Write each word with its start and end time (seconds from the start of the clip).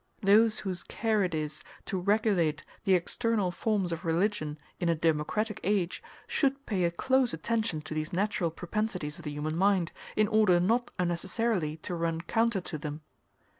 Those 0.23 0.57
whose 0.61 0.81
care 0.81 1.23
it 1.23 1.35
is 1.35 1.63
to 1.85 1.99
regulate 1.99 2.65
the 2.85 2.95
external 2.95 3.51
forms 3.51 3.91
of 3.91 4.03
religion 4.03 4.57
in 4.79 4.89
a 4.89 4.95
democratic 4.95 5.59
age 5.63 6.01
should 6.25 6.65
pay 6.65 6.85
a 6.85 6.89
close 6.89 7.35
attention 7.35 7.81
to 7.83 7.93
these 7.93 8.11
natural 8.11 8.49
propensities 8.49 9.19
of 9.19 9.25
the 9.25 9.31
human 9.31 9.55
mind, 9.55 9.91
in 10.15 10.27
order 10.27 10.59
not 10.59 10.89
unnecessarily 10.97 11.77
to 11.83 11.93
run 11.93 12.21
counter 12.21 12.61
to 12.61 12.79
them. 12.79 13.01